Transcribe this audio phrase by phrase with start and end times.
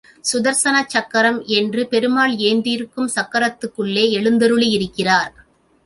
[0.23, 5.33] சுதர்சன சக்கரம் என்று பெருமாள் ஏந்தியிருக்கும் சக்கரத்துக்குள்ளேயே எழுந்தருளி யிருக்கிறார்.